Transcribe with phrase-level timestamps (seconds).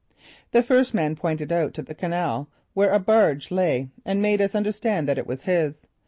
[0.49, 4.55] The first man pointed out to the canal where a barge lay and made us
[4.55, 5.85] understand that it was his.